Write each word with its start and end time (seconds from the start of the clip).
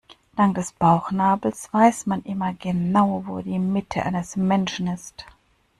Dank 0.35 0.55
des 0.55 0.71
Bauchnabels 0.71 1.71
weiß 1.71 2.07
man 2.07 2.23
immer 2.23 2.55
genau, 2.55 3.21
wo 3.27 3.41
die 3.41 3.59
Mitte 3.59 4.01
eines 4.03 4.35
Menschen 4.35 4.87
ist. 4.87 5.27